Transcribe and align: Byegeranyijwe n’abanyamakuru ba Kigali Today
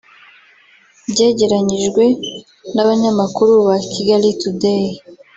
Byegeranyijwe 1.11 2.03
n’abanyamakuru 2.73 3.53
ba 3.67 3.77
Kigali 3.91 4.29
Today 4.41 4.87